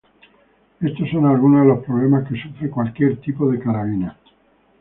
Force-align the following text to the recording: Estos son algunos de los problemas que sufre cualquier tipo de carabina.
Estos 0.81 1.11
son 1.11 1.27
algunos 1.27 1.61
de 1.61 1.67
los 1.67 1.85
problemas 1.85 2.27
que 2.27 2.41
sufre 2.41 2.71
cualquier 2.71 3.17
tipo 3.17 3.47
de 3.51 3.59
carabina. 3.59 4.17